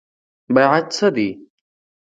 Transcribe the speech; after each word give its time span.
بیعت 0.55 0.85
څه 0.97 1.07
دی؟ 1.15 1.29